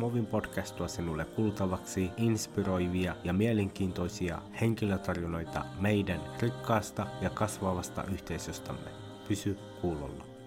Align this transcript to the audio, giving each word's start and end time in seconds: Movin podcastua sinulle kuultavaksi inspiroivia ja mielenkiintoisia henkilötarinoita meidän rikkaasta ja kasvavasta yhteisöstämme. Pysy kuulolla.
Movin 0.00 0.26
podcastua 0.26 0.88
sinulle 0.88 1.24
kuultavaksi 1.24 2.10
inspiroivia 2.16 3.16
ja 3.24 3.32
mielenkiintoisia 3.32 4.42
henkilötarinoita 4.60 5.64
meidän 5.80 6.20
rikkaasta 6.40 7.06
ja 7.20 7.30
kasvavasta 7.30 8.04
yhteisöstämme. 8.04 8.90
Pysy 9.28 9.56
kuulolla. 9.80 10.39